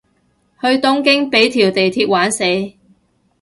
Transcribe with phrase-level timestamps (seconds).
[0.59, 2.43] 去東京畀條地鐵玩死